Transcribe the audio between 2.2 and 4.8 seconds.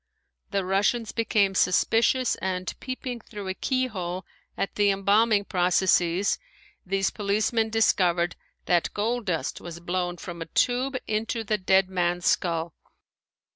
and peeping through a keyhole at